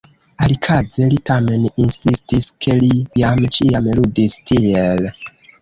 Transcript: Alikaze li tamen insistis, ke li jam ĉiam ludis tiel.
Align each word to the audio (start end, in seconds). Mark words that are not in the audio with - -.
Alikaze 0.43 1.09
li 1.11 1.19
tamen 1.31 1.67
insistis, 1.83 2.49
ke 2.65 2.79
li 2.85 2.89
jam 3.23 3.47
ĉiam 3.59 3.91
ludis 4.01 4.39
tiel. 4.53 5.07